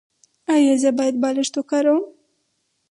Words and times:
ایا 0.53 0.75
زه 0.81 0.89
باید 0.97 1.15
بالښت 1.21 1.53
وکاروم؟ 1.57 2.03